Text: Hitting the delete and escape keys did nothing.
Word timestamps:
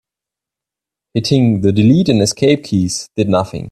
Hitting 1.13 1.61
the 1.61 1.71
delete 1.71 2.09
and 2.09 2.23
escape 2.23 2.63
keys 2.63 3.07
did 3.15 3.29
nothing. 3.29 3.59